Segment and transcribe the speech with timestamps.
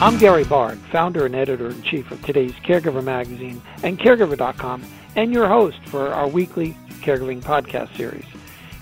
[0.00, 4.84] I'm Gary Barg, founder and editor in chief of today's Caregiver magazine and Caregiver.com,
[5.16, 8.24] and your host for our weekly caregiving podcast series.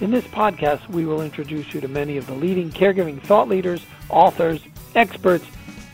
[0.01, 3.81] In this podcast, we will introduce you to many of the leading caregiving thought leaders,
[4.11, 4.61] authors,
[4.95, 5.47] experts,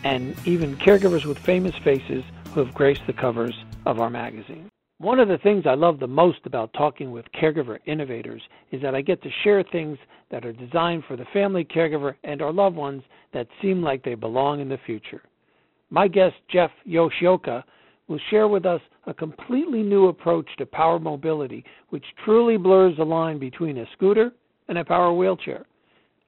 [0.03, 3.55] and even caregivers with famous faces who have graced the covers
[3.87, 4.69] of our magazine.
[5.03, 8.41] One of the things I love the most about talking with caregiver innovators
[8.71, 9.99] is that I get to share things
[10.31, 13.03] that are designed for the family caregiver and our loved ones
[13.35, 15.21] that seem like they belong in the future.
[15.91, 17.65] My guest, Jeff Yoshioka,
[18.07, 23.05] will share with us a completely new approach to power mobility, which truly blurs the
[23.05, 24.31] line between a scooter
[24.69, 25.67] and a power wheelchair,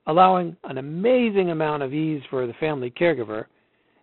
[0.09, 3.45] allowing an amazing amount of ease for the family caregiver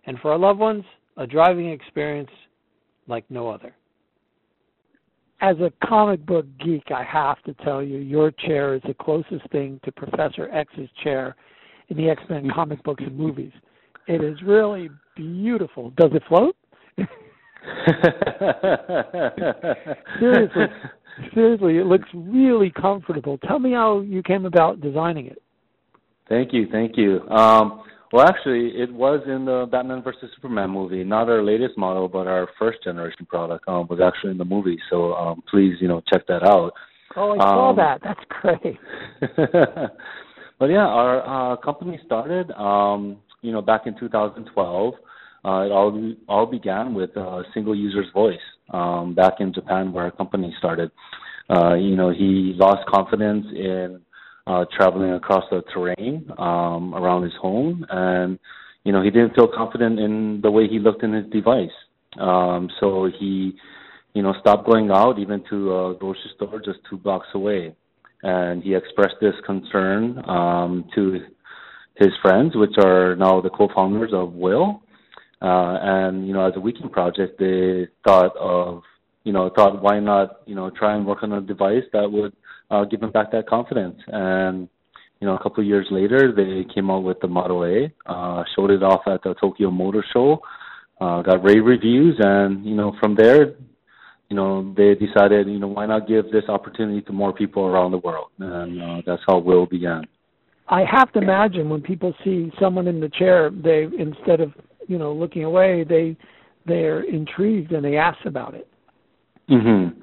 [0.06, 0.84] and for our loved ones,
[1.18, 2.30] a driving experience
[3.06, 3.74] like no other
[5.42, 9.46] as a comic book geek, I have to tell you, your chair is the closest
[9.50, 11.34] thing to Professor X's chair
[11.88, 13.50] in the X Men comic books and movies.
[14.06, 15.90] It is really beautiful.
[15.96, 16.56] Does it float?
[20.20, 20.64] seriously,
[21.34, 23.36] seriously, it looks really comfortable.
[23.38, 25.42] Tell me how you came about designing it.
[26.28, 27.28] Thank you, thank you.
[27.28, 31.02] Um, well, actually, it was in the Batman versus Superman movie.
[31.02, 34.78] Not our latest model, but our first generation product um, was actually in the movie.
[34.90, 36.72] So um, please, you know, check that out.
[37.16, 38.00] Oh, I saw um, that.
[38.04, 38.78] That's great.
[40.58, 44.94] but yeah, our uh, company started, um, you know, back in 2012.
[44.94, 48.36] Uh, it all all began with a single user's voice
[48.72, 50.90] um, back in Japan, where our company started.
[51.50, 54.00] Uh, you know, he lost confidence in
[54.46, 58.38] uh, traveling across the terrain um, around his home, and
[58.84, 61.70] you know he didn't feel confident in the way he looked in his device.
[62.18, 63.54] Um, so he,
[64.14, 67.74] you know, stopped going out even to a grocery store just two blocks away,
[68.22, 71.20] and he expressed this concern um, to
[71.96, 74.82] his friends, which are now the co-founders of WHILL.
[75.40, 78.82] Uh, and you know, as a weekend project, they thought of,
[79.24, 82.32] you know, thought why not, you know, try and work on a device that would
[82.70, 83.98] uh, give them back that confidence.
[84.08, 84.68] And
[85.20, 88.42] you know, a couple of years later, they came out with the Model A, uh,
[88.56, 90.40] showed it off at the Tokyo Motor Show,
[91.00, 93.54] uh, got rave reviews, and you know, from there,
[94.28, 97.92] you know, they decided, you know, why not give this opportunity to more people around
[97.92, 100.08] the world, and uh, that's how WHILL began.
[100.68, 104.52] I have to imagine when people see someone in the chair, they instead of
[104.88, 106.16] you know looking away, they
[106.66, 108.66] they're intrigued and they ask about it.
[109.48, 109.94] Mhm.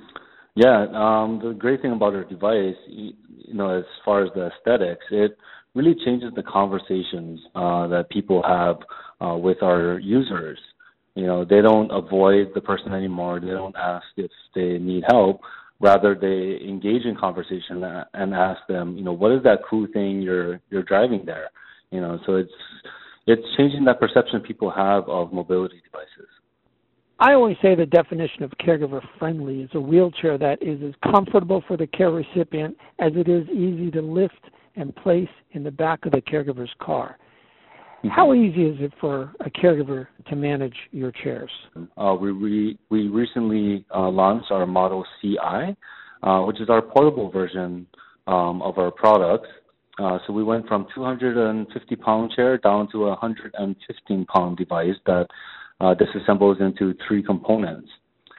[0.56, 3.14] Yeah, um, the great thing about our device, you
[3.54, 5.38] know, as far as the aesthetics, it
[5.76, 8.78] really changes the conversations uh, that people have
[9.22, 10.60] uh, with our users.
[11.16, 13.40] You know, they don't avoid the person anymore.
[13.40, 15.42] They don't ask if they need help.
[15.80, 17.84] Rather, they engage in conversation
[18.14, 21.50] and ask them, you know, what is that cool thing you're you're driving there?
[21.92, 22.52] You know, so it's
[23.28, 26.30] it's changing that perception people have of mobility devices.
[27.22, 31.62] I always say the definition of caregiver friendly is a wheelchair that is as comfortable
[31.68, 34.40] for the care recipient as it is easy to lift
[34.78, 37.18] and place in the back of the caregiver's car.
[38.00, 38.08] Mm-hmm.
[38.08, 41.52] How easy is it for a caregiver to manage your chairs?
[41.98, 45.76] Uh, we re- we recently uh, launched our Model CI,
[46.24, 47.86] uh, which is our portable version
[48.28, 49.50] um, of our products.
[50.02, 55.28] Uh, so we went from 250 pound chair down to a 115 pound device that
[55.80, 57.90] uh, disassembles into three components.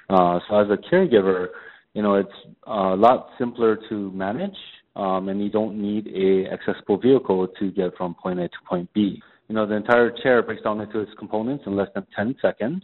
[0.09, 1.49] Uh, so as a caregiver,
[1.95, 2.28] you know, it's
[2.67, 4.56] a lot simpler to manage,
[4.97, 8.93] um, and you don't need a accessible vehicle to get from point A to point
[8.93, 9.23] B.
[9.49, 12.83] You know, the entire chair breaks down into its components in less than 10 seconds.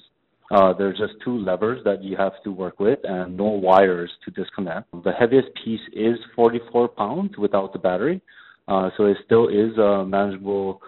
[0.51, 4.31] Uh, there's just two levers that you have to work with and no wires to
[4.31, 4.89] disconnect.
[5.05, 8.21] The heaviest piece is 44 pounds without the battery,
[8.69, 10.81] uh, so it still is a manageable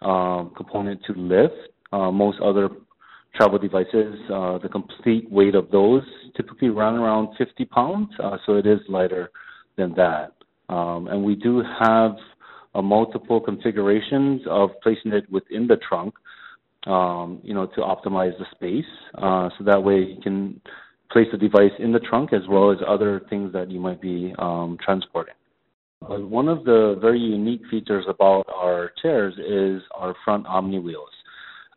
[0.00, 1.54] um, component to lift.
[1.92, 2.70] Uh, most other
[3.34, 4.14] travel devices.
[4.32, 6.02] Uh, the complete weight of those
[6.36, 9.30] typically run around 50 pounds, uh, so it is lighter
[9.76, 10.32] than that.
[10.68, 12.16] Um, and we do have
[12.74, 16.14] uh, multiple configurations of placing it within the trunk,
[16.86, 18.90] um, you know, to optimize the space.
[19.16, 20.60] Uh, so that way you can
[21.10, 24.34] place the device in the trunk as well as other things that you might be
[24.38, 25.34] um, transporting.
[26.00, 31.10] But one of the very unique features about our chairs is our front Omni wheels.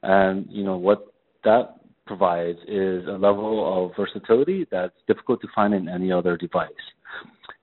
[0.01, 1.14] And you know what
[1.45, 6.69] that provides is a level of versatility that's difficult to find in any other device.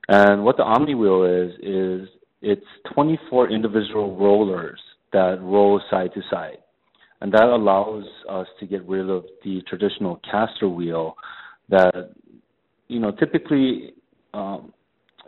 [0.08, 2.08] And what the Omni Wheel is is
[2.40, 4.81] it's 24 individual rollers
[5.12, 6.58] that roll side to side.
[7.20, 11.14] And that allows us to get rid of the traditional caster wheel
[11.69, 12.11] that,
[12.88, 13.93] you know, typically
[14.34, 14.73] um,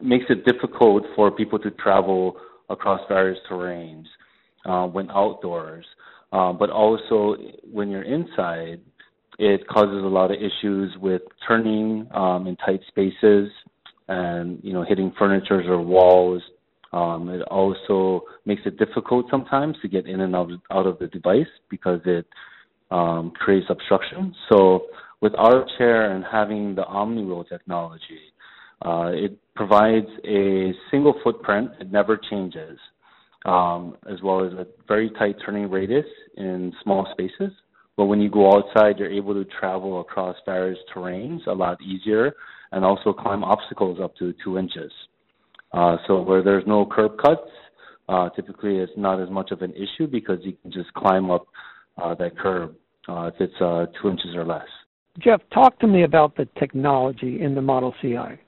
[0.03, 2.37] makes it difficult for people to travel
[2.69, 4.07] across various terrains
[4.67, 5.87] uh, when outdoors.
[6.35, 7.37] Uh, but also
[7.71, 8.81] when you're inside,
[9.39, 13.49] it causes a lot of issues with turning um, in tight spaces
[14.09, 16.43] and you know hitting furniture or walls.
[16.93, 21.07] Um, it also makes it difficult sometimes to get in and out, out of the
[21.07, 22.27] device because it
[22.91, 24.35] um, creates obstruction.
[24.49, 24.87] So
[25.21, 28.33] with our chair and having the OmniRoll technology,
[28.85, 31.71] uh, it provides a single footprint.
[31.81, 32.79] It never changes,
[33.45, 36.07] um, as well as a very tight turning radius
[36.37, 37.53] in small spaces.
[37.97, 42.35] But when you go outside, you're able to travel across various terrains a lot easier
[42.73, 44.91] and also climb obstacles up to two inches.
[45.73, 47.49] Uh, so where there's no curb cuts,
[48.09, 51.47] uh, typically it's not as much of an issue because you can just climb up
[52.03, 52.75] uh, that curb
[53.09, 54.67] uh, if it's uh, two inches or less.
[55.21, 58.41] Jeff, talk to me about the technology in the Model CI.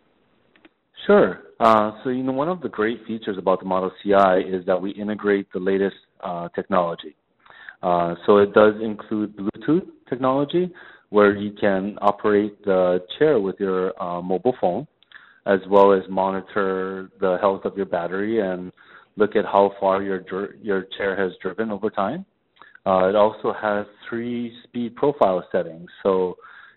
[1.06, 1.42] Sure.
[1.58, 4.80] Uh, so, you know, one of the great features about the Model CI is that
[4.80, 7.16] we integrate the latest uh, technology.
[7.82, 10.72] Uh, so it does include Bluetooth technology,
[11.10, 14.86] where you can operate the chair with your uh, mobile phone,
[15.46, 18.72] as well as monitor the health of your battery and
[19.16, 20.22] look at how far your
[20.60, 22.26] your chair has driven over time.
[22.84, 25.88] Uh, it also has three speed profile settings.
[26.02, 26.36] So,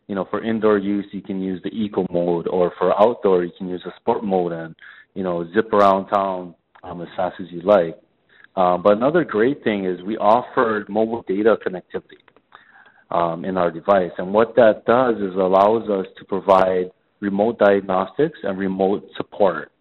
[0.09, 3.51] you know, for indoor use, you can use the eco mode, or for outdoor, you
[3.55, 4.75] can use the sport mode and,
[5.13, 7.95] you know, zip around town um, as fast as you like.
[8.55, 12.23] Uh, but another great thing is we offer mobile data connectivity
[13.11, 14.09] um, in our device.
[14.17, 16.89] And what that does is allows us to provide
[17.19, 19.71] remote diagnostics and remote support.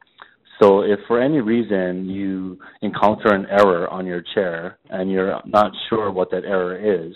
[0.60, 5.72] So if for any reason you encounter an error on your chair and you're not
[5.88, 7.14] sure what that error is,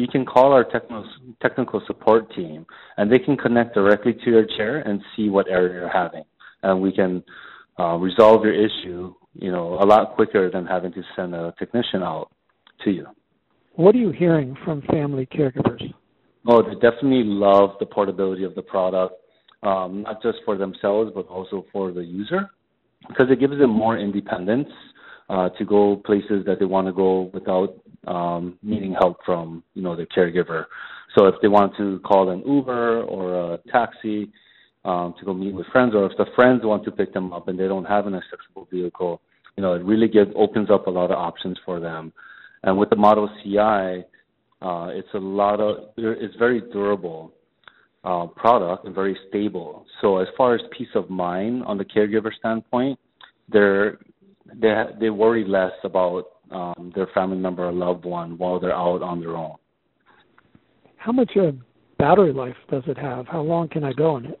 [0.00, 1.04] you can call our technical
[1.42, 2.66] technical support team
[2.96, 6.24] and they can connect directly to your chair and see what error you're having.
[6.62, 7.22] And we can
[7.78, 12.02] uh, resolve your issue you know, a lot quicker than having to send a technician
[12.02, 12.30] out
[12.84, 13.06] to you.
[13.74, 15.92] What are you hearing from family caregivers?
[16.46, 19.14] Oh, they definitely love the portability of the product,
[19.62, 22.50] um, not just for themselves, but also for the user,
[23.08, 24.68] because it gives them more independence
[25.30, 27.78] uh, to go places that they want to go without
[28.08, 30.64] um, needing help from, you know, the caregiver.
[31.16, 34.30] So if they want to call an Uber or a taxi,
[34.84, 37.48] um, to go meet with friends, or if the friends want to pick them up
[37.48, 39.20] and they don't have an accessible vehicle,
[39.56, 42.12] you know, it really gives opens up a lot of options for them.
[42.64, 44.04] And with the Model CI,
[44.62, 47.32] uh, it's a lot of it's very durable
[48.04, 49.86] uh, product and very stable.
[50.00, 52.98] So as far as peace of mind on the caregiver standpoint,
[53.48, 53.98] they're
[54.58, 59.02] they they worry less about um, their family member or loved one while they're out
[59.02, 59.56] on their own.
[60.96, 61.52] How much uh,
[61.98, 63.26] battery life does it have?
[63.26, 64.40] How long can I go in it?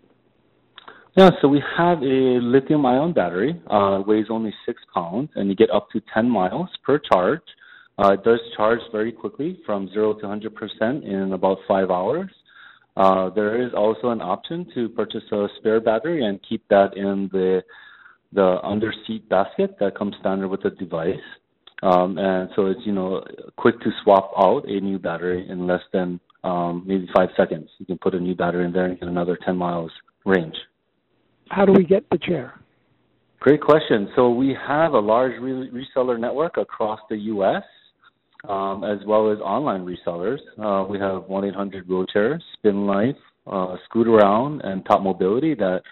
[1.16, 5.56] Yeah, so we have a lithium ion battery, uh, weighs only six pounds, and you
[5.56, 7.42] get up to 10 miles per charge.
[7.98, 12.30] Uh, it does charge very quickly from 0 to 100% in about five hours.
[12.96, 17.28] Uh, there is also an option to purchase a spare battery and keep that in
[17.32, 17.62] the
[18.32, 21.16] the under seat basket that comes standard with the device.
[21.82, 23.24] Um, and so it's you know
[23.56, 27.68] quick to swap out a new battery in less than um, maybe five seconds.
[27.78, 29.90] You can put a new battery in there and get another 10 miles
[30.24, 30.54] range
[31.50, 32.54] how do we get the chair?
[33.40, 34.08] Great question.
[34.16, 37.62] So we have a large re- reseller network across the U.S.
[38.48, 40.38] Um, as well as online resellers.
[40.58, 45.82] Uh, we have 1-800-Wheelchair, SpinLife, uh, Scootaround, and Top Mobility that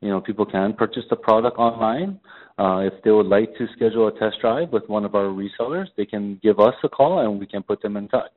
[0.00, 2.20] you know people can purchase the product online.
[2.58, 5.86] Uh, if they would like to schedule a test drive with one of our resellers,
[5.96, 8.32] they can give us a call and we can put them in touch.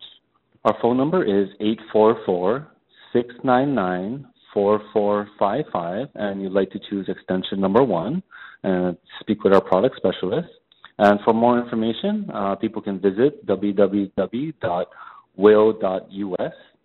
[0.65, 2.67] Our phone number is 844
[3.13, 8.21] 699 4455 and you'd like to choose extension number one
[8.63, 10.49] and speak with our product specialist.
[10.97, 14.53] And for more information, uh, people can visit www.whill.us.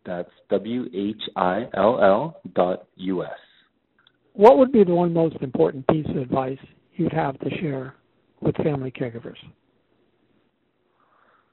[0.06, 3.43] That's W H I L L dot US.
[4.34, 6.58] What would be the one most important piece of advice
[6.94, 7.94] you'd have to share
[8.40, 9.36] with family caregivers?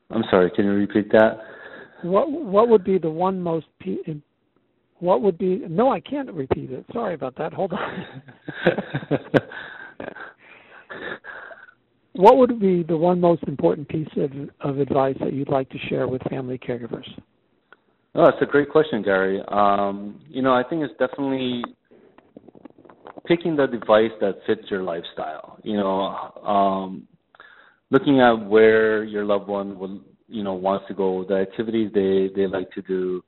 [0.09, 1.39] I'm sorry, can you repeat that?
[2.03, 3.67] What What would be the one most
[4.99, 6.85] what would be no i can't repeat it.
[6.93, 7.53] Sorry about that.
[7.53, 8.05] Hold on.
[12.13, 15.77] What would be the one most important piece of, of advice that you'd like to
[15.87, 17.07] share with family caregivers?
[18.13, 19.41] Oh that's a great question gary.
[19.47, 21.63] Um, you know i think it's definitely
[23.25, 25.99] picking the device that fits your lifestyle you know
[26.45, 27.07] um,
[27.89, 32.29] looking at where your loved one will you know wants to go the activities they
[32.35, 33.23] they like to do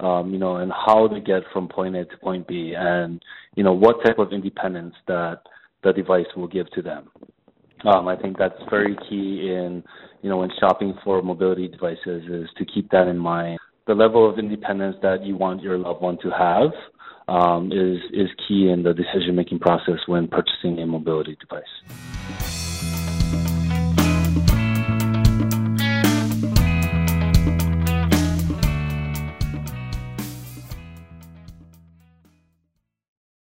[0.00, 3.22] um, you know, and how to get from point A to point B, and
[3.54, 5.42] you know what type of independence that
[5.84, 7.10] the device will give to them.
[7.84, 9.84] Um, I think that's very key in
[10.22, 13.58] you know, when shopping for mobility devices is to keep that in mind.
[13.90, 16.70] The level of independence that you want your loved one to have
[17.26, 22.59] um, is is key in the decision making process when purchasing a mobility device.